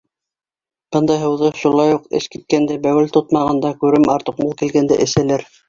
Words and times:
Бындай 0.95 1.21
һыуҙы 1.23 1.51
шулай 1.59 1.93
уҡ 1.99 2.09
эс 2.21 2.29
киткәндә, 2.37 2.79
бәүел 2.87 3.13
тотмағанда, 3.21 3.73
күрем 3.85 4.09
артыҡ 4.17 4.43
мул 4.45 4.59
килгәндә 4.65 5.03
эсәләр. 5.09 5.49